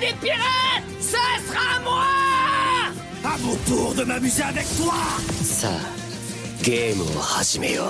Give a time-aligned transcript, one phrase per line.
[0.00, 2.06] des pirates Ça sera moi!
[3.24, 4.94] À mon tour de m'amuser avec toi!
[5.42, 5.72] Ça,
[6.62, 6.98] game
[7.38, 7.84] Hajimeo.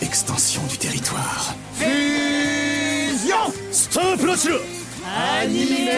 [0.00, 1.54] Extension du territoire.
[1.74, 3.52] Fusion!
[3.72, 4.60] Stop le
[5.40, 5.90] Animé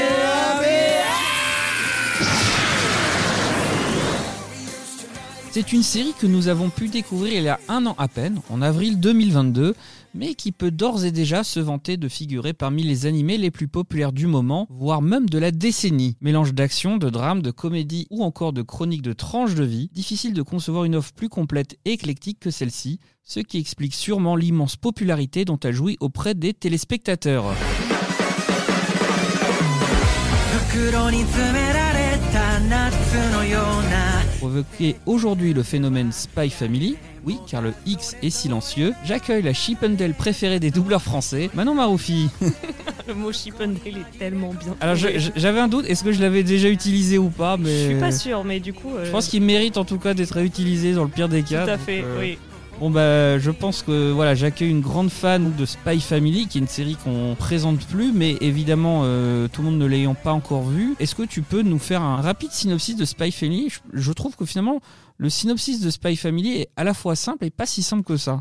[5.53, 8.41] C'est une série que nous avons pu découvrir il y a un an à peine,
[8.51, 9.75] en avril 2022,
[10.15, 13.69] mais qui peut d'ores et déjà se vanter de figurer parmi les animés les plus
[13.69, 16.17] populaires du moment, voire même de la décennie.
[16.21, 20.35] Mélange d'action, de drame, de comédie ou encore de chronique de tranches de vie, difficile
[20.35, 24.77] de concevoir une offre plus complète et éclectique que celle-ci, ce qui explique sûrement l'immense
[24.77, 27.45] popularité dont elle jouit auprès des téléspectateurs.
[34.41, 40.15] Provoquer aujourd'hui le phénomène Spy Family, oui, car le X est silencieux, j'accueille la Chippendale
[40.15, 42.31] préférée des doubleurs français, Manon Maroufi.
[43.07, 44.75] le mot Chippendale est tellement bien.
[44.81, 47.69] Alors j'avais un doute, est-ce que je l'avais déjà utilisé ou pas mais...
[47.69, 48.93] Je suis pas sûr, mais du coup.
[49.05, 51.67] Je euh, pense qu'il mérite en tout cas d'être utilisé dans le pire des cas.
[51.67, 52.39] Tout à fait, euh, oui.
[52.81, 56.63] Bon bah je pense que voilà j'accueille une grande fan de Spy Family qui est
[56.63, 60.63] une série qu'on présente plus mais évidemment euh, tout le monde ne l'ayant pas encore
[60.63, 60.97] vue.
[60.99, 63.71] Est-ce que tu peux nous faire un rapide synopsis de Spy Family?
[63.93, 64.81] Je, trouve que finalement
[65.19, 68.17] le synopsis de Spy Family est à la fois simple et pas si simple que
[68.17, 68.41] ça.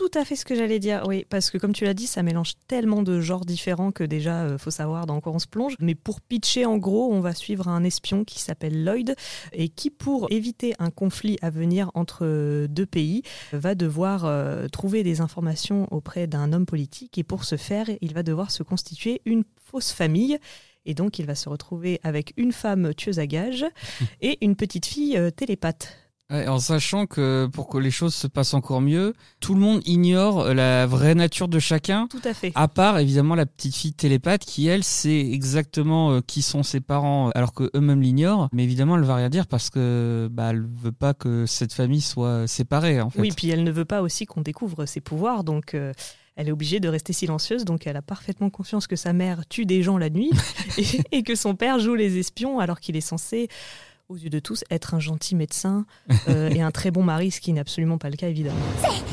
[0.00, 2.22] Tout à fait ce que j'allais dire, oui, parce que comme tu l'as dit, ça
[2.22, 5.74] mélange tellement de genres différents que déjà, euh, faut savoir dans quoi on se plonge.
[5.78, 9.14] Mais pour pitcher, en gros, on va suivre un espion qui s'appelle Lloyd
[9.52, 13.20] et qui, pour éviter un conflit à venir entre euh, deux pays,
[13.52, 18.14] va devoir euh, trouver des informations auprès d'un homme politique et pour ce faire, il
[18.14, 20.38] va devoir se constituer une fausse famille.
[20.86, 23.66] Et donc, il va se retrouver avec une femme tueuse à gages
[24.22, 26.09] et une petite fille euh, télépathe.
[26.30, 29.80] Ouais, en sachant que pour que les choses se passent encore mieux, tout le monde
[29.84, 32.06] ignore euh, la vraie nature de chacun.
[32.08, 32.52] Tout à fait.
[32.54, 36.80] À part évidemment la petite fille télépathe qui elle sait exactement euh, qui sont ses
[36.80, 38.48] parents euh, alors que eux-mêmes l'ignorent.
[38.52, 42.00] Mais évidemment elle va rien dire parce que bah elle veut pas que cette famille
[42.00, 43.20] soit séparée en fait.
[43.20, 45.92] Oui, puis elle ne veut pas aussi qu'on découvre ses pouvoirs, donc euh,
[46.36, 49.66] elle est obligée de rester silencieuse, donc elle a parfaitement confiance que sa mère tue
[49.66, 50.30] des gens la nuit
[50.78, 53.48] et, et que son père joue les espions alors qu'il est censé,
[54.10, 55.86] aux yeux de tous, être un gentil médecin
[56.28, 58.58] euh, et un très bon mari, ce qui n'est absolument pas le cas évidemment.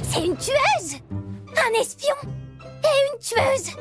[0.02, 1.00] C'est une tueuse!
[1.12, 2.16] Un espion!
[2.64, 3.76] Et une tueuse!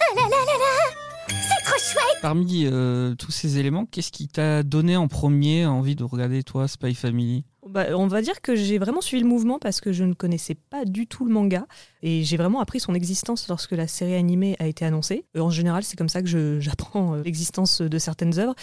[0.00, 4.28] Ah là là là là C'est trop chouette Parmi euh, tous ces éléments, qu'est-ce qui
[4.28, 7.44] t'a donné en premier envie de regarder toi Spy Family?
[7.68, 10.54] Bah, on va dire que j'ai vraiment suivi le mouvement parce que je ne connaissais
[10.54, 11.66] pas du tout le manga
[12.02, 15.24] et j'ai vraiment appris son existence lorsque la série animée a été annoncée.
[15.36, 18.54] Euh, En général, c'est comme ça que je- j'apprends euh, l'existence de certaines œuvres.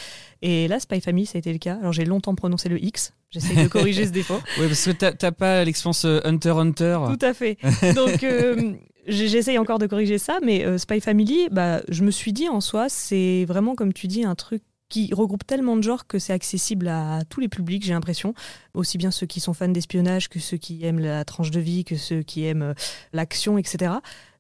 [0.41, 1.77] Et là, Spy Family, ça a été le cas.
[1.79, 3.13] Alors j'ai longtemps prononcé le X.
[3.31, 4.39] J'essaie de corriger ce défaut.
[4.59, 6.99] Oui parce que t'as pas l'expérience Hunter x Hunter.
[7.17, 7.57] Tout à fait.
[7.95, 8.73] Donc, euh,
[9.07, 12.61] j'essaye encore de corriger ça, mais euh, Spy Family, bah, je me suis dit en
[12.61, 16.33] soi, c'est vraiment, comme tu dis, un truc qui regroupe tellement de genres que c'est
[16.33, 18.33] accessible à tous les publics, j'ai l'impression.
[18.73, 21.85] Aussi bien ceux qui sont fans d'espionnage que ceux qui aiment la tranche de vie,
[21.85, 22.73] que ceux qui aiment euh,
[23.13, 23.93] l'action, etc.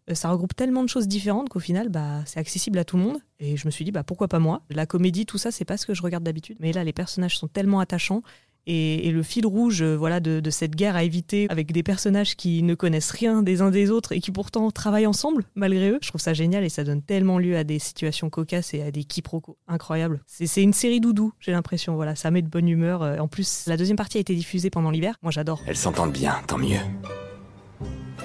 [0.09, 3.03] Euh, Ça regroupe tellement de choses différentes qu'au final, bah, c'est accessible à tout le
[3.03, 3.17] monde.
[3.39, 4.61] Et je me suis dit, bah, pourquoi pas moi?
[4.69, 6.57] La comédie, tout ça, c'est pas ce que je regarde d'habitude.
[6.59, 8.21] Mais là, les personnages sont tellement attachants.
[8.67, 12.63] Et, le fil rouge euh, voilà, de, cette guerre à éviter avec des personnages qui
[12.63, 16.07] ne connaissent rien des uns des autres et qui pourtant travaillent ensemble malgré eux, je
[16.09, 19.03] trouve ça génial et ça donne tellement lieu à des situations cocasses et à des
[19.03, 20.21] quiproquos incroyables.
[20.27, 21.95] C'est c'est une série doudou, j'ai l'impression.
[21.95, 23.01] Voilà, ça met de bonne humeur.
[23.01, 25.15] Euh, En plus, la deuxième partie a été diffusée pendant l'hiver.
[25.21, 25.61] Moi, j'adore.
[25.65, 26.79] Elles s'entendent bien, tant mieux.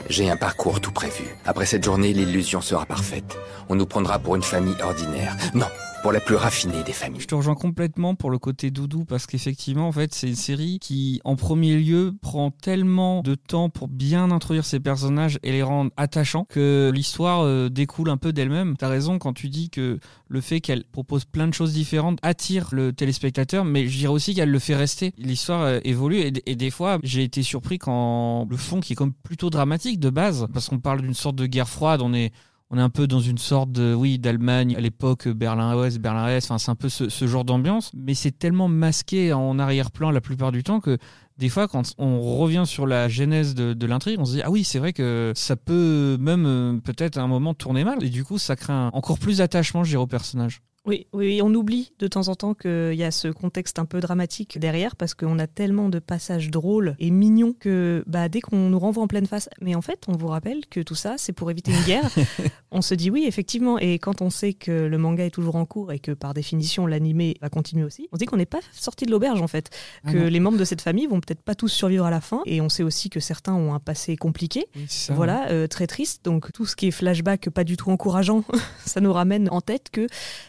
[0.08, 1.24] J'ai un parcours tout prévu.
[1.44, 3.36] Après cette journée, l'illusion sera parfaite.
[3.68, 5.36] On nous prendra pour une famille ordinaire.
[5.54, 5.66] Non,
[6.02, 7.20] pour la plus raffinée des familles.
[7.20, 10.78] Je te rejoins complètement pour le côté doudou parce qu'effectivement, en fait, c'est une série
[10.78, 15.62] qui, en premier lieu, prend tellement de temps pour bien introduire ses personnages et les
[15.62, 18.76] rendre attachants que l'histoire euh, découle un peu d'elle-même.
[18.76, 19.98] T'as raison quand tu dis que
[20.28, 24.34] le fait qu'elle propose plein de choses différentes attire le téléspectateur, mais je dirais aussi
[24.34, 25.12] qu'elle le fait rester.
[25.18, 28.96] L'histoire euh, évolue et, et des fois, j'ai été surpris quand le fond qui est
[28.96, 32.32] comme plutôt dramatique de base, parce qu'on parle d'une sorte de guerre froide, on est
[32.71, 36.59] on est un peu dans une sorte de oui d'Allemagne à l'époque Berlin-Ouest, Berlin-Est, enfin
[36.59, 40.63] c'est un peu ce, genre d'ambiance, mais c'est tellement masqué en arrière-plan la plupart du
[40.63, 40.98] temps que
[41.39, 44.65] des fois quand on revient sur la genèse de, l'intrigue, on se dit ah oui
[44.65, 48.03] c'est vrai que ça peut même euh, peut-être à un moment tourner mal.
[48.03, 50.60] Et du coup ça crée encore plus d'attachement au personnage.
[50.86, 54.00] Oui, oui, on oublie de temps en temps qu'il y a ce contexte un peu
[54.00, 58.71] dramatique derrière parce qu'on a tellement de passages drôles et mignons que bah, dès qu'on
[58.71, 61.33] nous renvoie en pleine face, mais en fait, on vous rappelle que tout ça, c'est
[61.33, 62.10] pour éviter une guerre.
[62.76, 63.78] On se dit oui, effectivement.
[63.78, 66.86] Et quand on sait que le manga est toujours en cours et que par définition
[66.86, 69.70] l'animé va continuer aussi, on se dit qu'on n'est pas sorti de l'auberge en fait.
[70.04, 72.42] Ah que les membres de cette famille vont peut-être pas tous survivre à la fin.
[72.44, 74.66] Et on sait aussi que certains ont un passé compliqué.
[74.76, 76.22] Oui, c'est ça, Voilà, euh, très triste.
[76.26, 78.44] Donc tout ce qui est flashback pas du tout encourageant,
[78.84, 80.06] ça nous ramène en tête que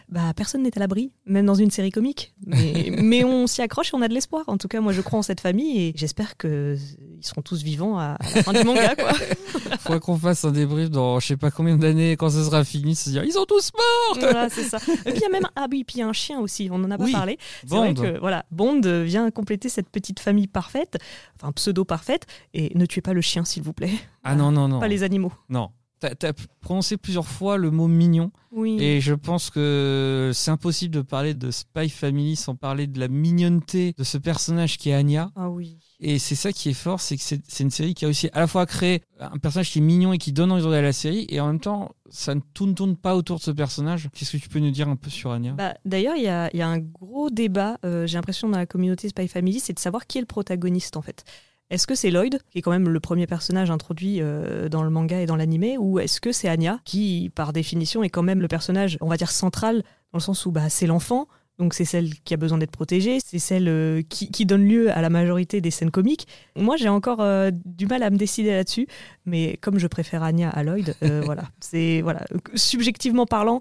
[0.10, 2.34] bah, personne n'est à l'abri, même dans une série comique.
[2.46, 4.44] Mais, mais on s'y accroche et on a de l'espoir.
[4.48, 6.78] En tout cas, moi je crois en cette famille et j'espère qu'ils
[7.26, 8.96] seront tous vivants à, à la fin du manga.
[8.96, 9.14] Quoi.
[9.80, 12.96] Faudrait qu'on fasse un débrief dans je sais pas combien d'années quand ça sera fini,
[12.96, 14.18] se dire ils sont tous morts.
[14.20, 14.78] voilà, c'est ça.
[15.06, 16.70] Et puis il y a même ah oui, puis il y a un chien aussi.
[16.72, 17.38] On en a pas Oui, parlé.
[17.66, 20.98] C'est vrai que voilà, Bond vient compléter cette petite famille parfaite,
[21.36, 22.26] enfin pseudo parfaite.
[22.54, 23.94] Et ne tuez pas le chien, s'il vous plaît.
[24.24, 24.80] Ah non non non.
[24.80, 25.32] Pas les animaux.
[25.50, 25.70] Non.
[26.00, 28.78] T'as as prononcé plusieurs fois le mot mignon Oui.
[28.80, 33.08] et je pense que c'est impossible de parler de Spy Family sans parler de la
[33.08, 35.32] mignonneté de ce personnage qui est Anya.
[35.36, 35.80] Ah oui.
[36.00, 38.42] Et c'est ça qui est fort, c'est que c'est une série qui a aussi à
[38.42, 40.94] la fois créé un personnage qui est mignon et qui donne envie de regarder la
[40.94, 44.08] série, et en même temps, ça ne tourne, tourne pas autour de ce personnage.
[44.14, 45.54] Qu'est-ce que tu peux nous dire un peu sur Anya?
[45.54, 48.60] Bah, D'ailleurs, il y a, il y a un gros débat, euh, j'ai l'impression, dans
[48.60, 51.24] la communauté Spy Family, c'est de savoir qui est le protagoniste en fait.
[51.70, 54.90] Est-ce que c'est Lloyd, qui est quand même le premier personnage introduit euh, dans le
[54.90, 58.42] manga et dans l'animé, ou est-ce que c'est Anya, qui par définition est quand même
[58.42, 59.84] le personnage, on va dire, central,
[60.14, 61.28] dans le sens où bah, c'est l'enfant,
[61.58, 64.92] donc c'est celle qui a besoin d'être protégée, c'est celle euh, qui, qui donne lieu
[64.92, 66.28] à la majorité des scènes comiques.
[66.56, 68.88] Moi, j'ai encore euh, du mal à me décider là-dessus,
[69.26, 73.60] mais comme je préfère Anya à Lloyd, euh, voilà, c'est voilà, subjectivement parlant,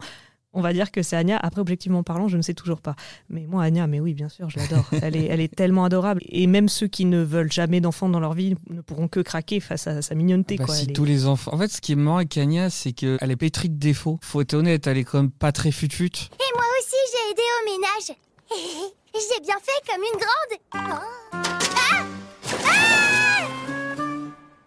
[0.56, 1.38] on va dire que c'est Anya.
[1.40, 2.96] Après, objectivement parlant, je ne sais toujours pas.
[3.28, 4.86] Mais moi, Anya, mais oui, bien sûr, je l'adore.
[5.02, 6.22] elle, est, elle est tellement adorable.
[6.28, 9.60] Et même ceux qui ne veulent jamais d'enfants dans leur vie ne pourront que craquer
[9.60, 10.56] face à sa mignonneté.
[10.56, 10.74] Bah, quoi.
[10.74, 11.52] si est- tous les enfants.
[11.54, 14.18] En fait, ce qui est marrant avec Anya, c'est qu'elle est pétrie de défauts.
[14.22, 16.30] Faut être honnête, elle est quand même pas très futute.
[16.40, 18.18] Et moi aussi, j'ai aidé au ménage.
[19.14, 20.58] J'ai bien fait comme une grande.
[20.74, 21.46] Oh.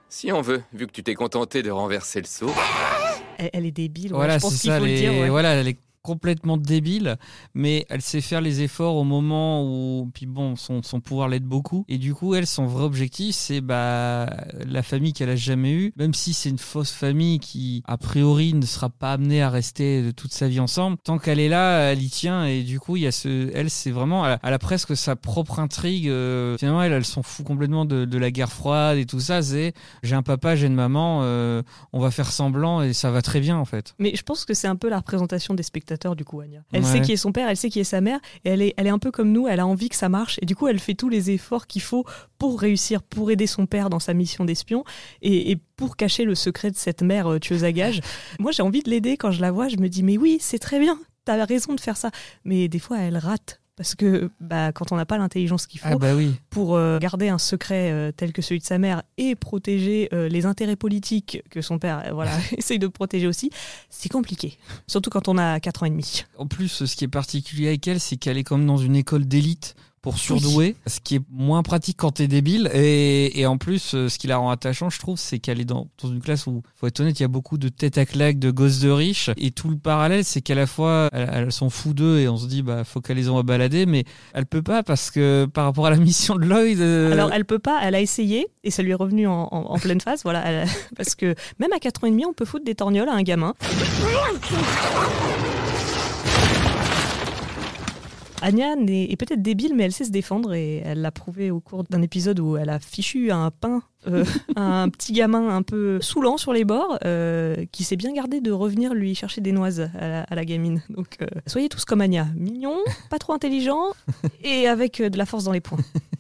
[0.10, 2.50] Si on veut, vu que tu t'es contenté de renverser le seau.
[3.40, 4.12] elle, elle est débile.
[4.14, 4.80] voilà, c'est ça.
[4.80, 5.12] le dire.
[5.12, 5.30] ouais.
[5.30, 5.64] Voilà,
[6.02, 7.18] complètement débile,
[7.54, 11.46] mais elle sait faire les efforts au moment où, puis bon, son, son pouvoir l'aide
[11.46, 11.86] beaucoup.
[11.88, 14.30] Et du coup, elle, son vrai objectif, c'est bah
[14.66, 18.54] la famille qu'elle a jamais eue, même si c'est une fausse famille qui, a priori,
[18.54, 20.98] ne sera pas amenée à rester toute sa vie ensemble.
[21.04, 22.46] Tant qu'elle est là, elle y tient.
[22.46, 25.60] Et du coup, il y a ce, elle, c'est vraiment, elle a, presque sa propre
[25.60, 26.08] intrigue.
[26.08, 29.42] euh, finalement, elle, elle s'en fout complètement de, de la guerre froide et tout ça.
[29.42, 29.74] C'est,
[30.04, 31.62] j'ai un papa, j'ai une maman, euh,
[31.94, 33.96] on va faire semblant et ça va très bien en fait.
[34.00, 36.64] Mais je pense que c'est un peu la représentation des spectateurs, du coup, Anya.
[36.72, 36.88] Elle Ouais.
[36.92, 38.88] sait qui est son père, elle sait qui est sa mère, et elle est, elle
[38.88, 40.80] est un peu comme nous, elle a envie que ça marche, et du coup, elle
[40.80, 42.06] fait tous les efforts qu'il faut
[42.38, 44.84] pour réussir, pour aider son père dans sa mission d'espion,
[45.22, 48.02] et, et pour cacher le secret de cette mère euh, tueuse à gages.
[48.40, 50.60] Moi, j'ai envie de l'aider quand je la vois, je me dis, mais oui, c'est
[50.60, 52.12] très bien, t'as raison de faire ça.
[52.46, 53.59] Mais des fois, elle rate.
[53.80, 56.36] Parce que bah, quand on n'a pas l'intelligence qu'il faut Ah bah oui.
[56.50, 60.28] pour euh, garder un secret euh, tel que celui de sa mère et protéger euh,
[60.28, 63.52] les intérêts politiques que son père voilà, essaye de protéger aussi,
[63.90, 64.58] c'est compliqué.
[64.86, 66.26] Surtout quand on a 4 ans et demi.
[66.38, 69.24] En plus, ce qui est particulier avec elle, c'est qu'elle est comme dans une école
[69.24, 72.70] d'élite pour surdouer, ce qui est moins pratique quand t'es débile.
[72.74, 75.66] Et, et en plus, euh, ce qui la rend attachante, je trouve, c'est qu'elle est
[75.66, 78.06] dans, dans une classe où, faut être honnête, il y a beaucoup de têtes à
[78.06, 79.30] claques, de gosses de riches.
[79.38, 82.38] Et tout le parallèle, c'est qu'à la fois, elle, elle s'en fout d'eux et on
[82.38, 85.66] se dit, bah, faut qu'elle les envoie balader, mais elle peut pas parce que par
[85.66, 86.80] rapport à la mission de Lloyd.
[86.80, 89.72] euh, Alors elle peut pas, elle a essayé et ça lui est revenu en, en-
[89.74, 90.24] en pleine face.
[90.24, 93.10] Voilà, elle- parce que même à 4 ans et demi, on peut foutre des torgnoles
[93.10, 93.54] à un gamin.
[98.42, 101.84] Anya est peut-être débile, mais elle sait se défendre et elle l'a prouvé au cours
[101.84, 104.24] d'un épisode où elle a fichu un pain euh,
[104.56, 108.52] un petit gamin un peu saoulant sur les bords euh, qui s'est bien gardé de
[108.52, 110.82] revenir lui chercher des noises à la, gamine.
[110.90, 112.78] Donc euh, soyez tous comme Anya, mignon,
[113.10, 113.84] pas trop intelligent
[114.44, 115.80] et avec de la force dans les poings.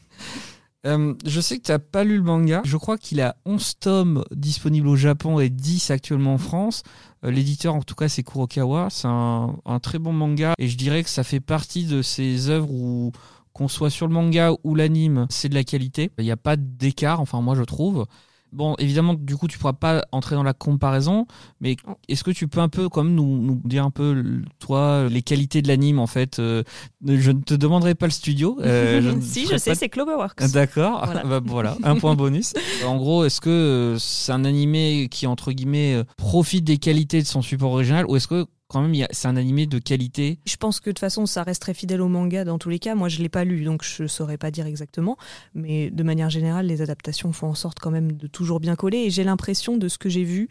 [0.86, 2.62] Euh, je sais que tu n'as pas lu le manga.
[2.63, 6.83] Je crois qu'il a 11 tomes disponibles au Japon et 10 actuellement en France.
[7.25, 8.88] Euh, L'éditeur, en tout cas, c'est Kurokawa.
[8.89, 10.53] C'est un, un très bon manga.
[10.57, 13.12] Et je dirais que ça fait partie de ces œuvres où,
[13.53, 16.12] qu'on soit sur le manga ou l'anime, c'est de la qualité.
[16.17, 18.05] Il n'y a pas d'écart, enfin, moi, je trouve.
[18.51, 21.27] Bon, évidemment, du coup, tu pourras pas entrer dans la comparaison,
[21.62, 21.77] mais
[22.08, 24.24] est-ce que tu peux un peu, comme nous, nous dire un peu,
[24.60, 26.63] toi, les qualités de l'anime, en fait euh,
[27.06, 28.58] Je ne te demanderai pas le studio.
[28.62, 30.39] euh, je si, je sais, pas- c'est Cloverworks.
[30.41, 31.24] ah, D'accord, Voilà.
[31.29, 32.53] Bah, voilà, un point bonus.
[32.88, 37.22] En gros, est-ce que euh, c'est un animé qui, entre guillemets, euh, profite des qualités
[37.22, 40.55] de son support original ou est-ce que quand même c'est un animé de qualité Je
[40.55, 42.93] pense que de toute façon, ça reste très fidèle au manga dans tous les cas.
[42.93, 45.17] Moi, je l'ai pas lu, donc je saurais pas dire exactement.
[45.55, 48.99] Mais de manière générale, les adaptations font en sorte quand même de toujours bien coller.
[48.99, 50.49] Et j'ai l'impression de ce que j'ai vu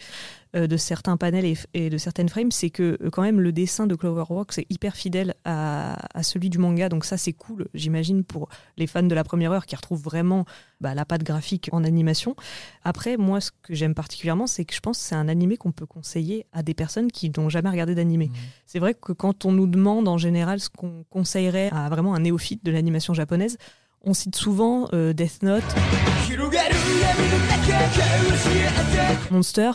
[0.54, 3.86] de certains panels et, et de certaines frames, c'est que euh, quand même le dessin
[3.86, 6.88] de Cloverworks est hyper fidèle à, à celui du manga.
[6.88, 10.44] Donc ça, c'est cool, j'imagine, pour les fans de la première heure qui retrouvent vraiment
[10.80, 12.34] bah, la patte graphique en animation.
[12.84, 15.72] Après, moi, ce que j'aime particulièrement, c'est que je pense que c'est un animé qu'on
[15.72, 18.30] peut conseiller à des personnes qui n'ont jamais regardé d'animé.
[18.66, 22.20] C'est vrai que quand on nous demande en général ce qu'on conseillerait à vraiment un
[22.20, 23.58] néophyte de l'animation japonaise,
[24.02, 25.64] on cite souvent euh, Death Note,
[29.30, 29.72] Monster.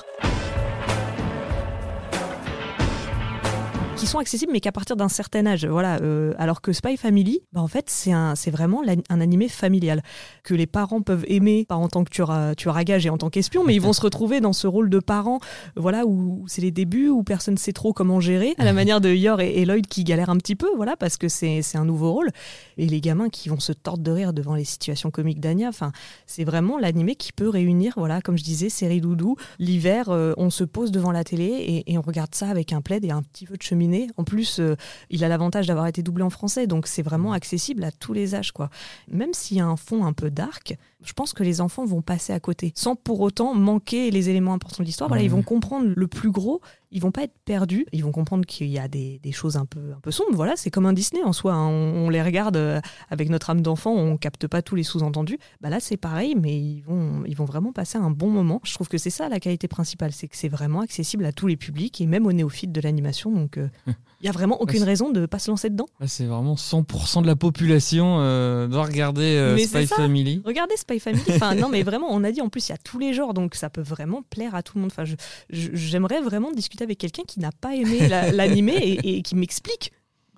[4.07, 5.65] Sont accessibles mais qu'à partir d'un certain âge.
[5.65, 9.47] Voilà euh, alors que Spy Family bah en fait c'est un c'est vraiment un animé
[9.47, 10.01] familial
[10.43, 13.29] que les parents peuvent aimer pas en tant que tueur à, gages et en tant
[13.29, 15.39] qu'espion mais ils vont se retrouver dans ce rôle de parents
[15.75, 19.09] voilà où, c'est les débuts où personne sait trop comment gérer à la manière de
[19.09, 22.11] Yor et, Lloyd qui galèrent un petit peu voilà parce que c'est c'est un nouveau
[22.13, 22.29] rôle.
[22.77, 25.91] Et les gamins qui vont se tordre de rire devant les situations comiques d'Anya enfin
[26.27, 30.49] c'est vraiment l'animé qui peut réunir voilà comme je disais série doudou l'hiver euh, on
[30.49, 33.21] se pose devant la télé et, et on regarde ça avec un plaid et un
[33.21, 34.75] petit feu de cheminée en plus euh,
[35.09, 38.35] il a l'avantage d'avoir été doublé en français donc c'est vraiment accessible à tous les
[38.35, 38.69] âges quoi.
[39.07, 42.01] Même s'il y a un fond un peu dark je pense que les enfants vont
[42.01, 45.27] passer à côté sans pour autant manquer les éléments importants de l'histoire voilà Ouais.
[45.27, 46.61] ils vont comprendre le plus gros
[46.95, 49.65] ils vont pas être perdus, ils vont comprendre qu'il y a des, des choses un
[49.65, 50.35] peu, un peu sombres.
[50.35, 51.53] Voilà, c'est comme un Disney en soi.
[51.53, 51.67] hein.
[51.67, 52.79] On, on les regarde euh,
[53.09, 55.39] avec notre âme d'enfant, on capte pas tous les sous-entendus.
[55.59, 58.61] Bah là, c'est pareil, mais ils vont, ils vont vraiment passer un bon moment.
[58.63, 61.47] Je trouve que c'est ça la qualité principale, c'est que c'est vraiment accessible à tous
[61.47, 63.31] les publics et même aux néophytes de l'animation.
[63.31, 63.69] Donc, euh,
[64.23, 65.87] il y a vraiment aucune raison de pas se lancer dedans.
[65.99, 69.85] Là, c'est vraiment 100% de la population euh, doit regarder euh, Spy.
[69.85, 70.41] Family.
[70.45, 71.21] Regardez Spy Family.
[71.31, 73.33] Enfin, non, mais vraiment, on a dit en plus, il y a tous les genres,
[73.33, 74.91] donc ça peut vraiment plaire à tout le monde.
[74.97, 75.03] Enfin,
[75.49, 79.91] j'aimerais vraiment discuter avec quelqu'un qui n'a pas aimé la- l'animé et, et qui m'explique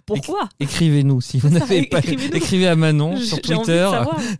[0.05, 0.49] pourquoi.
[0.59, 1.99] Écrivez-nous si vous n'avez pas.
[1.99, 3.89] Écrivez à Manon sur Twitter.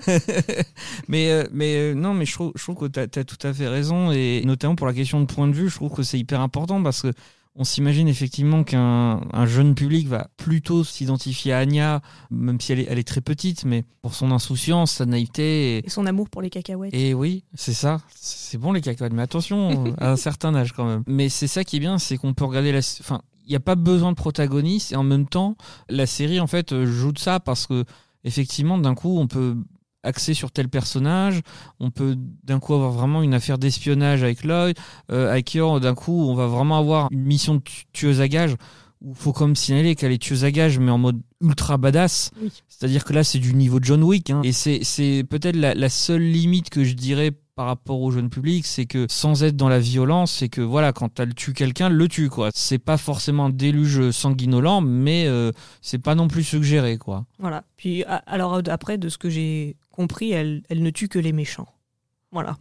[1.08, 3.54] mais euh, mais euh, non, mais je trouve, je trouve que tu as, tout à
[3.54, 6.20] fait raison et notamment pour la question de point de vue, je trouve que c'est
[6.20, 7.12] hyper important parce que
[7.56, 12.82] on s'imagine effectivement qu'un un jeune public va plutôt s'identifier à Anya, même si elle
[12.82, 15.78] est, elle est très petite, mais pour son insouciance, sa naïveté.
[15.78, 16.94] Et, Et son amour pour les cacahuètes.
[16.94, 18.02] et oui, c'est ça.
[18.14, 21.04] C'est bon les cacahuètes, mais attention à un certain âge quand même.
[21.08, 22.80] Mais c'est ça qui est bien, c'est qu'on peut regarder la.
[22.80, 25.56] Enfin, il n'y a pas besoin de protagoniste et en même temps,
[25.88, 27.86] la série en fait joue de ça parce que
[28.24, 29.56] effectivement, d'un coup, on peut
[30.06, 31.42] axer sur tel personnage,
[31.80, 34.78] on peut d'un coup avoir vraiment une affaire d'espionnage avec Lloyd,
[35.12, 38.28] euh, avec Yor, d'un coup, on va vraiment avoir une mission de tu- tueuse à
[38.28, 38.56] gages
[39.02, 42.32] où faut comme signaler qu'elle est tueuse à gages mais en mode ultra badass.
[42.42, 42.50] Oui.
[42.70, 44.30] C'est-à-dire que là, c'est du niveau John Wick.
[44.30, 44.42] hein.
[44.44, 48.30] Et c'est, c'est peut-être la, la seule limite que je dirais par rapport au jeune
[48.30, 51.88] public, c'est que sans être dans la violence, c'est que voilà, quand elle tue quelqu'un,
[51.90, 52.50] le tue, quoi.
[52.54, 57.26] C'est pas forcément un déluge sanguinolent, mais euh, c'est pas non plus suggéré, quoi.
[57.40, 57.64] Voilà.
[57.78, 61.70] Puis, alors, après, de ce que j'ai compris, elle, elle ne tue que les méchants.
[62.36, 62.58] Voilà.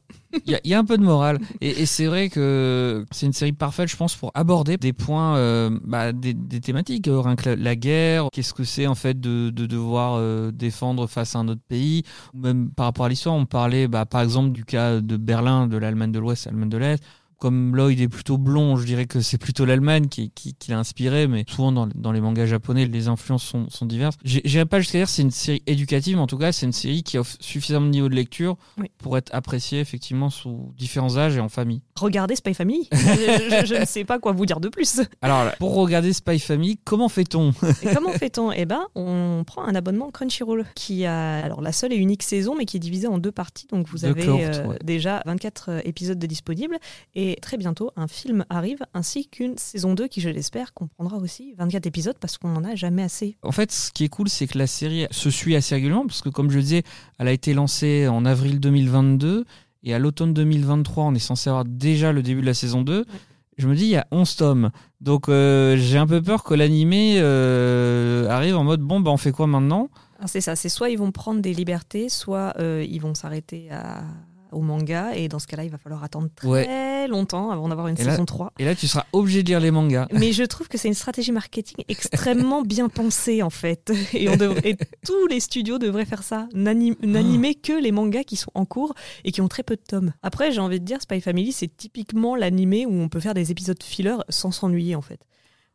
[0.46, 1.40] Il y, a- un peu de morale.
[1.60, 5.68] Et, c'est vrai que c'est une série parfaite, je pense, pour aborder des points, euh,
[5.82, 7.08] bah, des, thématiques.
[7.08, 11.08] euh, rien que la, guerre, qu'est-ce que c'est en fait de, de devoir euh, défendre
[11.08, 12.04] face à un autre pays.
[12.34, 15.76] Même par rapport à l'histoire, on parlait bah, par exemple du cas de Berlin, de
[15.76, 17.02] l'Allemagne de l'Ouest, l'Allemagne de l'Est.
[17.44, 20.78] Comme Lloyd est plutôt blond, je dirais que c'est plutôt l'Allemagne qui, qui, qui l'a
[20.78, 24.16] inspiré, mais souvent dans, dans les mangas japonais, les influences sont, sont diverses.
[24.24, 27.02] J'irai pas jusqu'à dire c'est une série éducative, mais en tout cas, c'est une série
[27.02, 28.90] qui offre suffisamment de niveau de lecture Oui.
[28.96, 31.82] pour être appréciée effectivement sous différents âges et en famille.
[31.96, 32.88] Regardez Spy Family.
[32.92, 35.02] je, je- je ne sais pas quoi vous dire de plus.
[35.20, 37.52] Alors, pour regarder Spy Family, comment fait-on?
[37.94, 38.52] Comment fait-on?
[38.52, 42.54] Eh ben, on prend un abonnement Crunchyroll qui a alors la seule et unique saison,
[42.56, 43.66] mais qui est divisée en deux parties.
[43.70, 44.78] Donc vous avez euh, ouais.
[44.82, 46.78] déjà 24 euh, épisodes de disponibles
[47.14, 51.54] et très bientôt un film arrive ainsi qu'une saison 2 qui, je l'espère, comprendra aussi
[51.58, 53.36] 24 épisodes parce qu'on n'en a jamais assez.
[53.42, 56.22] En fait, ce qui est cool, c'est que la série se suit assez régulièrement, parce
[56.22, 56.82] que comme je le disais,
[57.18, 59.44] elle a été lancée en avril 2022,
[59.84, 63.04] et à l'automne 2023, on est censé avoir déjà le début de la saison 2.
[63.56, 64.70] Je me dis, il y a 11 tomes.
[65.00, 69.16] Donc euh, j'ai un peu peur que l'animé euh, arrive en mode, bon, bah, on
[69.16, 69.90] fait quoi maintenant?
[70.18, 73.70] Alors, C'est ça, c'est soit ils vont prendre des libertés, soit euh, ils vont s'arrêter
[73.70, 74.04] à-
[74.52, 77.08] au manga et dans ce cas-là, il va falloir attendre très Ouais.
[77.08, 78.52] longtemps avant d'avoir une Et là- saison 3.
[78.58, 80.06] Et là, tu seras obligé de lire les mangas.
[80.12, 83.92] Mais je trouve que c'est une stratégie marketing extrêmement bien pensée en fait.
[84.14, 88.24] Et, on devrait- et tous les studios devraient faire ça, n'anim- n'animer que les mangas
[88.24, 90.12] qui sont en cours et qui ont très peu de tomes.
[90.22, 93.50] Après, j'ai envie de dire, Spy Family, c'est typiquement l'animé où on peut faire des
[93.50, 95.20] épisodes filler sans s'ennuyer en fait.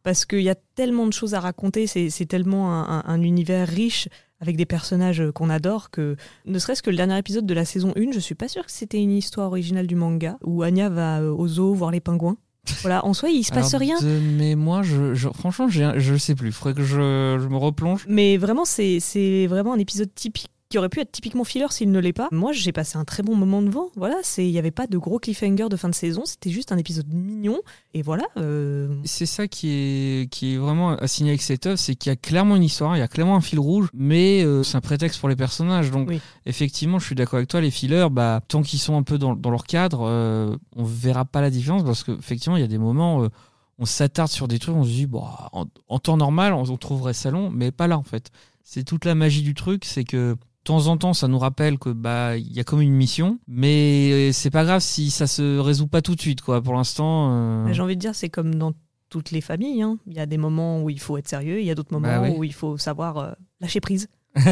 [0.04, 3.22] Parce qu'il y a tellement de choses à raconter, c'est c'est tellement un, un- un
[3.22, 4.08] univers riche
[4.40, 6.16] avec des personnages qu'on adore que
[6.46, 8.72] ne serait-ce que le dernier épisode de la saison 1, je suis pas sûre que
[8.72, 12.38] c'était une histoire originale du manga où Anya va euh, au zoo voir les pingouins.
[12.82, 14.00] Voilà, en soi, il se passe Alors, rien.
[14.00, 16.50] de mémoire, je, je- franchement, je sais plus.
[16.50, 18.06] Il faudrait que je, je me replonge.
[18.08, 21.92] Mais vraiment, c'est c'est vraiment un épisode typique qui aurait pu être typiquement filler s'il
[21.92, 22.28] ne l'est pas.
[22.32, 23.90] Moi, j'ai passé un très bon moment devant.
[23.96, 26.72] Voilà, c'est il n'y avait pas de gros cliffhanger de fin de saison, c'était juste
[26.72, 27.58] un épisode mignon.
[27.96, 28.26] Et voilà.
[28.38, 32.14] euh, C'est ça qui est, qui est vraiment assigné avec cette œuvre, c'est qu'il y
[32.14, 34.82] a clairement une histoire, il y a clairement un fil rouge, mais euh, c'est un
[34.82, 35.90] prétexte pour les personnages.
[35.90, 36.22] Donc, Oui.
[36.46, 39.36] effectivement, je suis d'accord avec toi, les fillers, bah, tant qu'ils sont un peu dans,
[39.36, 42.78] dans leur cadre, euh, on verra pas la différence parce qu'effectivement, il y a des
[42.78, 43.30] moments, euh,
[43.80, 46.78] on s'attarde sur des trucs, on se dit, bon, en, en temps normal, on, on
[46.78, 48.30] trouverait ça long, mais pas là en fait.
[48.64, 50.36] C'est toute la magie du truc, c'est que
[50.70, 54.32] temps en temps, ça nous rappelle que bah il y a comme une mission, mais
[54.32, 56.62] c'est pas grave si ça se résout pas tout de suite, quoi.
[56.62, 57.30] Pour l'instant.
[57.32, 58.74] euh, J'ai envie de dire, c'est comme dans
[59.10, 59.82] toutes les familles.
[59.82, 59.98] hein.
[60.06, 62.08] Il y a des moments où il faut être sérieux, il y a d'autres moments
[62.08, 62.34] Bah oui.
[62.38, 64.08] où il faut savoir euh, lâcher prise.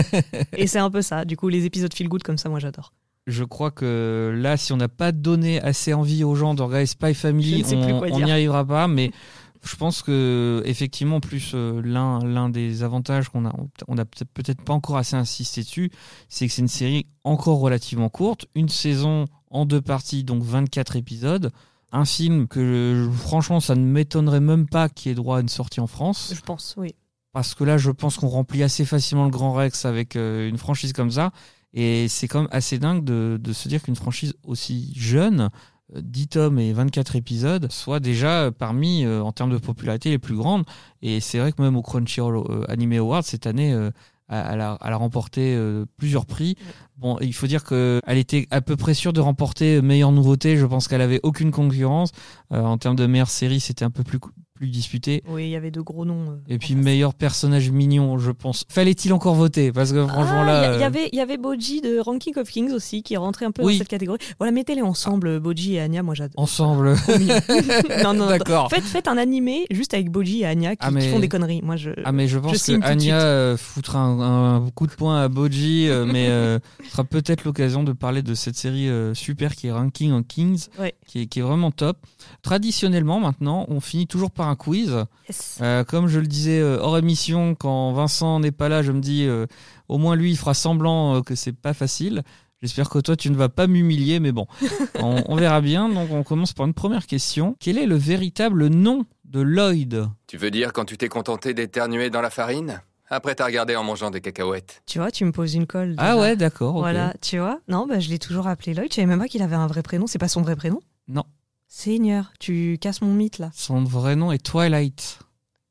[0.58, 1.24] Et c'est un peu ça.
[1.26, 2.94] Du coup, les épisodes feel good comme ça, moi j'adore.
[3.28, 6.86] Je crois que là, si on n'a pas donné assez envie aux gens de regarder
[6.86, 8.88] Spy Family, on n'y arrivera pas.
[8.88, 9.12] Mais
[9.64, 13.54] je pense que effectivement, en plus euh, l'un l'un des avantages qu'on a,
[13.88, 15.92] on a peut-être pas encore assez insisté dessus,
[16.30, 20.96] c'est que c'est une série encore relativement courte, une saison en deux parties, donc 24
[20.96, 21.52] épisodes.
[21.92, 25.80] Un film que franchement, ça ne m'étonnerait même pas qu'il ait droit à une sortie
[25.80, 26.34] en France.
[26.36, 26.94] Je pense, oui.
[27.32, 30.58] Parce que là, je pense qu'on remplit assez facilement le Grand Rex avec euh, une
[30.58, 31.32] franchise comme ça.
[31.74, 35.50] Et c'est quand même assez dingue de, de se dire qu'une franchise aussi jeune,
[35.96, 40.20] 10 tomes et 24 épisodes, soit déjà euh, parmi, euh, en termes de popularité, les
[40.20, 40.65] plus grandes.
[41.01, 43.91] Et c'est vrai que même au Crunchyroll euh, Anime Awards, cette année, euh,
[44.29, 46.56] elle, a, elle a remporté euh, plusieurs prix.
[46.98, 50.58] Bon, il faut dire qu'elle était à peu près sûre de remporter meilleure nouveauté.
[50.58, 52.12] Je pense qu'elle avait aucune concurrence.
[52.51, 54.20] Euh, en termes de meilleure série, c'était un peu plus,
[54.58, 55.24] plus disputé.
[55.30, 56.32] Oui, il y avait de gros noms.
[56.32, 58.64] euh, Et puis meilleur personnage mignon, je pense.
[58.70, 59.72] Fallait-il encore voter?
[59.72, 61.82] Parce que franchement Ah, là, il y il y, euh, avait, il y avait Boji
[61.82, 63.74] de Ranking of Kings aussi qui est rentré un peu Oui.
[63.74, 64.20] dans cette catégorie.
[64.40, 66.02] Voilà, mettez-les ensemble, Boji et Anya.
[66.04, 66.42] Moi, j'adore.
[66.42, 66.96] ensemble.
[68.04, 68.28] non, non.
[68.28, 68.70] D'accord.
[68.70, 71.30] Faites, faites un animé juste avec Boji et Anya qui, Ah, mais- qui font des
[71.30, 71.62] conneries.
[71.62, 71.92] Moi, je.
[72.04, 72.86] Ah mais je pense signe que.
[72.86, 77.04] Anya euh, foutra un, un coup de poing à Boji, euh, mais euh, ce sera
[77.04, 80.94] peut-être l'occasion de parler de cette série euh, super qui est Ranking of Kings, Ouais.
[81.06, 81.98] qui, est, qui est vraiment top.
[82.42, 85.06] Traditionnellement maintenant, on finit toujours par un quiz.
[85.27, 85.60] Yes.
[85.62, 89.00] Euh, comme je le disais euh, hors émission, quand Vincent n'est pas là, je me
[89.01, 89.46] dis euh,
[89.88, 92.24] au moins lui il fera semblant euh, que c'est pas facile.
[92.62, 94.48] J'espère que toi tu ne vas pas m'humilier, mais bon,
[95.00, 95.89] on, on verra bien.
[95.89, 97.56] Donc on commence par une première question.
[97.60, 100.08] Quel est le véritable nom de Lloyd?
[100.25, 102.82] Tu veux dire quand tu t'es contenté d'éternuer dans la farine?
[103.10, 104.82] Après t'as regardé en mangeant des cacahuètes.
[104.86, 105.96] Tu vois, tu me poses une colle.
[105.98, 106.74] Ah ouais, d'accord.
[106.74, 107.60] Voilà, tu vois.
[107.70, 108.89] Non, bah, je l'ai toujours appelé Lloyd.
[108.92, 110.08] Je savais même pas qu'il avait un vrai prénom.
[110.08, 110.82] C'est pas son vrai prénom?
[111.08, 111.24] Non,
[111.68, 113.52] Seigneur, tu casses mon mythe là.
[113.54, 115.20] son vrai nom est Twilight.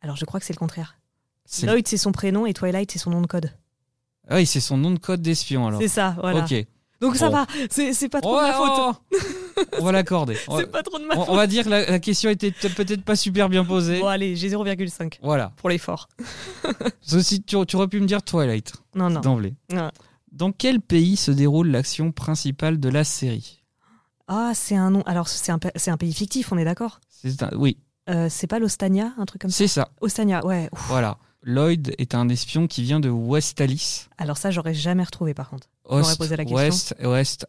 [0.03, 0.97] Alors, je crois que c'est le contraire.
[1.63, 3.51] Lloyd, c'est son prénom et Twilight, c'est son nom de code.
[4.29, 5.81] Ah oui, c'est son nom de code d'espion alors.
[5.81, 6.41] C'est ça, voilà.
[6.45, 6.67] Ok.
[7.01, 8.97] Donc ça va, c'est pas trop Oh, de ma faute.
[9.59, 10.35] oh, on va l'accorder.
[10.57, 11.29] C'est pas trop de ma on- faute.
[11.29, 14.01] on va dire que la, la question était peut- peut-être pas super bien posée.
[14.01, 15.53] Bon, allez, j'ai 0,5 Voilà.
[15.57, 16.09] pour l'effort.
[17.03, 19.21] Ceci, tu, tu aurais pu me dire Twilight Non, non.
[19.21, 19.55] d'emblée.
[19.71, 19.91] Non.
[20.33, 23.63] Dans quel pays se déroule l'action principale de la série?
[24.29, 25.03] Ah, c'est un nom.
[25.03, 27.01] Alors, c'est un, c'est un pays fictif, on est d'accord?
[27.09, 29.57] C'est un- Oui, Euh, C'est pas l'Ostania, un truc comme ça?
[29.59, 29.89] C'est ça.
[30.01, 30.69] Ostania, ouais.
[30.73, 30.85] Ouf.
[30.89, 31.19] Voilà.
[31.43, 34.07] Lloyd est un espion qui vient de Westalis.
[34.19, 35.69] Alors, ça, j'aurais jamais retrouvé par contre.
[35.85, 36.57] Ost, posé la question.
[36.57, 37.47] Ouest, Ouest.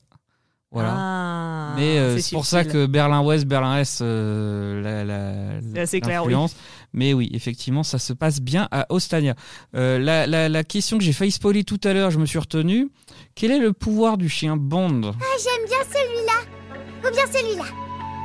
[0.71, 0.93] Voilà.
[0.97, 6.01] Ah, Mais euh, c'est c'est pour ça que Berlin-Ouest, Berlin-Est, euh, la, la, C'est assez
[6.01, 6.31] clair, oui.
[6.33, 6.55] l'influence.
[6.91, 9.35] Mais oui, effectivement, ça se passe bien à Ostania.
[9.75, 12.39] Euh, la, la, la question que j'ai failli spoiler tout à l'heure, je me suis
[12.39, 12.89] retenu.
[13.35, 15.01] Quel est le pouvoir du chien Bond?
[15.05, 16.56] Ah, j'aime bien celui-là.
[16.99, 17.65] Ou bien celui-là.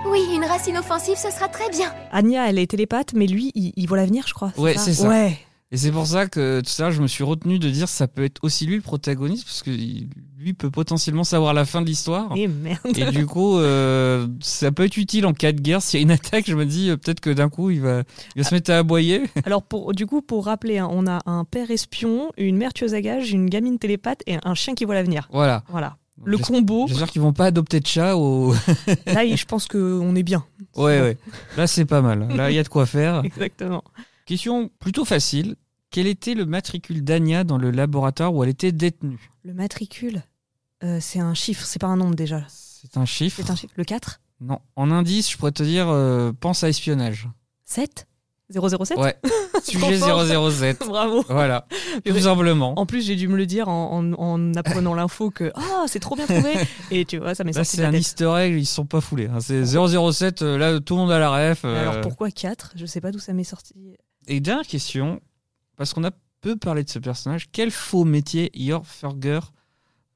[0.09, 1.93] Oui, une racine offensive, ce sera très bien.
[2.11, 4.53] Anya, elle est télépathe, mais lui, il, il voit l'avenir, je crois.
[4.57, 5.09] Ouais, c'est ça.
[5.09, 5.39] Ouais.
[5.73, 8.07] Et c'est pour ça que tout à l'heure, je me suis retenu de dire ça
[8.07, 11.87] peut être aussi lui le protagoniste, parce que lui peut potentiellement savoir la fin de
[11.87, 12.31] l'histoire.
[12.37, 12.81] Et merde.
[12.95, 15.81] Et du coup, euh, ça peut être utile en cas de guerre.
[15.81, 18.03] S'il y a une attaque, je me dis euh, peut-être que d'un coup, il va,
[18.37, 19.23] il va se mettre à aboyer.
[19.47, 22.93] Alors, pour, du coup, pour rappeler, hein, on a un père espion, une mère tueuse
[22.93, 25.27] à gages, une gamine télépathe et un chien qui voit l'avenir.
[25.33, 25.65] Voilà.
[25.71, 25.97] Voilà.
[26.25, 28.53] Le combo, J'espère qu'ils vont pas adopter de chat au.
[29.07, 30.45] là, je pense qu'on est bien.
[30.77, 31.19] ouais, ouais.
[31.57, 32.29] Là, c'est pas mal.
[32.37, 33.21] Là, il y a de quoi faire.
[33.25, 33.83] Exactement.
[34.27, 35.57] Question plutôt facile.
[35.91, 39.33] Quel était le matricule d'Anya dans le laboratoire où elle était détenue?
[39.43, 40.23] Le matricule,
[40.85, 42.45] euh, c'est un chiffre, c'est pas un nombre déjà.
[42.49, 43.43] C'est un chiffre.
[43.45, 43.75] C'est un chiffre.
[43.77, 44.61] Le 4 Non.
[44.77, 47.29] En indice, je pourrais te dire, euh, pense à espionnage.
[47.65, 48.07] 7
[48.51, 49.17] 007 Ouais.
[49.63, 50.51] Sujet fort.
[50.53, 50.79] 007.
[50.87, 51.25] Bravo.
[51.29, 51.67] Voilà.
[52.05, 52.79] Tout simplement.
[52.79, 56.01] En plus, j'ai dû me le dire en, en- en apprenant l'info que ah, c'est
[56.01, 56.53] trop bien trouvé.
[56.91, 58.01] Et tu vois, ça m'est sorti c'est un tête.
[58.01, 59.27] easter egg, ils se sont pas foulés.
[59.33, 59.39] hein.
[59.41, 61.63] C'est 007, euh, là, tout le monde a la ref.
[61.65, 61.81] euh.
[61.81, 63.75] Alors pourquoi 4 Je sais pas d'où ça m'est sorti.
[64.27, 65.21] Et dernière question,
[65.77, 69.41] parce qu'on a peu parlé de ce personnage, quel faux métier Yor Forger,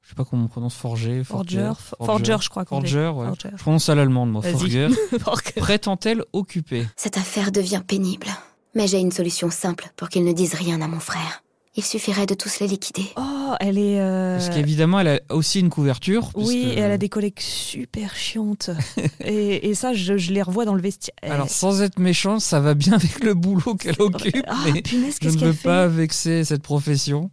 [0.07, 2.63] je sais pas comment on prononce, Forger, Forger, Forger, je crois.
[2.63, 3.25] Forger, ouais.
[3.27, 3.49] Forger.
[3.57, 4.41] Je prononce ça à l'allemande, moi.
[4.41, 4.87] Forger.
[5.57, 6.85] Prétend-elle occuper?
[6.95, 8.27] Cette affaire devient pénible.
[8.73, 11.43] Mais j'ai une solution simple pour qu'il ne dise rien à mon frère.
[11.75, 13.05] Il suffirait de tous les liquider.
[13.17, 13.99] Oh, elle est.
[13.99, 16.31] euh, Parce qu'évidemment, elle a aussi une couverture.
[16.35, 18.71] Oui, puisque- et elle a des collègues super chiantes.
[19.23, 21.13] et, et ça, je, je les revois dans le vestiaire.
[21.23, 25.17] Alors, sans être méchant, ça va bien avec le boulot qu'elle occupe, Ah, mais punaise,
[25.21, 27.29] je ne veux pas vexer cette profession.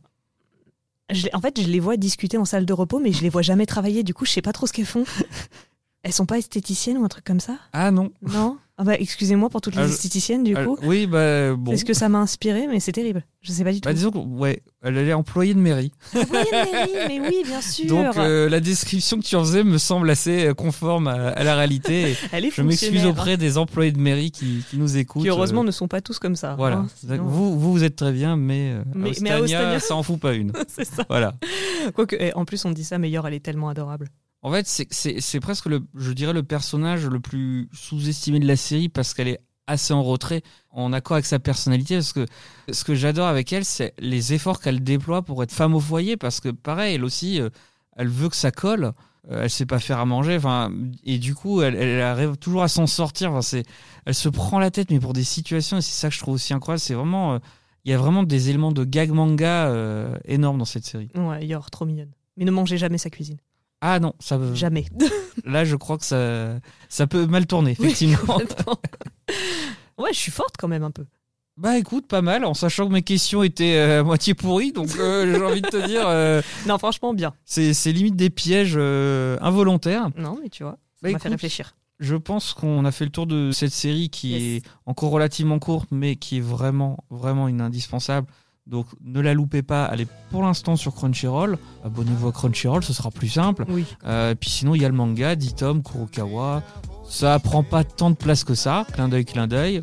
[1.14, 3.42] Je En fait, je les vois discuter en salle de repos, mais je les vois
[3.42, 4.02] jamais travailler.
[4.02, 5.04] Du coup, je sais pas trop ce qu'elles font.
[6.02, 7.56] Elles sont pas esthéticiennes ou un truc comme ça?
[7.72, 8.12] Ah non.
[8.20, 8.58] Non?
[8.76, 10.76] Ah bah, excusez-moi pour toutes les Ah, esthéticiennes, du Elle- coup.
[10.82, 11.70] oui, bah bon.
[11.70, 13.24] C'est ce que ça m'a inspiré, mais c'est terrible.
[13.40, 13.88] Je sais pas du tout.
[13.88, 15.92] Bah, disons que, ouais, elle est employée de mairie.
[16.12, 17.86] Employée de mairie, mais oui, bien sûr.
[17.86, 21.44] Donc euh, la description que tu en faisais me semble assez euh, conforme à, à
[21.44, 22.10] la réalité.
[22.10, 25.22] Et Elle est Je m'excuse auprès des employés de mairie qui, qui nous écoutent.
[25.22, 26.56] Qui heureusement euh, ne sont pas tous comme ça.
[26.56, 26.78] Voilà.
[26.78, 29.94] hein, sinon- Vous, vous, vous êtes très bien, mais, euh, Mais- à mais à ça
[29.94, 30.50] en fout pas une.
[30.68, 31.04] c'est ça.
[31.08, 31.34] Voilà.
[31.94, 34.08] Quoique, eh, en plus, on dit ça, meilleure, elle est tellement adorable.
[34.44, 38.90] En fait, c'est- presque, le, je dirais, le personnage le plus sous-estimé de la série
[38.90, 41.94] parce qu'elle est assez en retrait, en accord avec sa personnalité.
[41.94, 42.26] Parce que
[42.70, 46.18] ce que j'adore avec elle, c'est les efforts qu'elle déploie pour être femme au foyer.
[46.18, 47.48] Parce que, pareil, elle aussi, euh,
[47.96, 48.92] elle veut que ça colle.
[49.30, 50.36] Euh, elle sait pas faire à manger.
[50.36, 50.70] Enfin,
[51.04, 53.30] et du coup, elle, arrive toujours à s'en sortir.
[53.30, 53.62] Enfin, c'est,
[54.04, 55.78] elle se prend la tête, mais pour des situations.
[55.78, 56.80] Et c'est ça que je trouve aussi incroyable.
[56.80, 57.38] C'est vraiment, euh,
[57.86, 59.72] il y a vraiment des éléments de gag manga
[60.26, 61.08] énormes dans cette série.
[61.14, 62.10] Ouais, Yor, trop mignonne.
[62.36, 63.38] Mais ne mangez jamais sa cuisine.
[63.86, 64.38] Ah non, ça.
[64.54, 64.86] Jamais.
[65.44, 66.54] Là, je crois que ça,
[66.88, 68.38] ça peut mal tourner, effectivement.
[69.98, 71.04] Ouais, je suis forte quand même un peu.
[71.56, 74.88] bah écoute, pas mal, en sachant que mes questions étaient euh, à moitié pourries, donc
[74.98, 77.32] euh, j'ai envie de te dire, euh, Non, franchement, bien.
[77.44, 80.08] c'est c'est limite des pièges involontaires.
[80.16, 81.76] Non, mais tu vois, ça Bah, m'a fait réfléchir.
[82.00, 84.42] Je pense qu'on a fait le tour de cette série qui Yes.
[84.42, 88.26] est encore relativement courte, mais qui est vraiment, vraiment une indispensable.
[88.66, 91.58] Donc ne la loupez pas, elle est pour l'instant sur Crunchyroll.
[91.84, 93.64] Abonnez-vous à Crunchyroll, ce sera plus simple.
[93.68, 93.84] Oui.
[94.06, 96.62] Euh, puis sinon, il y a le manga, 10 tomes, Kurokawa.
[97.06, 98.86] Ça prend pas tant de place que ça.
[98.94, 99.82] Clin d'œil, clin d'œil.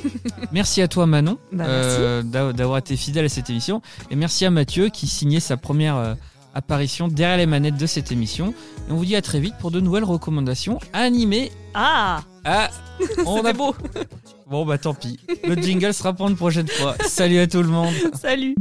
[0.52, 3.82] merci à toi, Manon, Bah, euh, d'a- d'avoir été fidèle à cette émission.
[4.10, 6.14] Et merci à Mathieu qui signait sa première euh,
[6.54, 8.54] apparition derrière les manettes de cette émission.
[8.88, 11.50] Et on vous dit à très vite pour de nouvelles recommandations animées.
[11.74, 12.70] Ah Ah,
[13.26, 13.74] on a beau
[14.50, 15.16] Bon, bah tant pis.
[15.46, 16.96] Le jingle sera pour une prochaine fois.
[17.06, 17.94] Salut à tout le monde.
[18.20, 18.56] Salut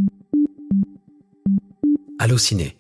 [2.20, 2.78] Allociné,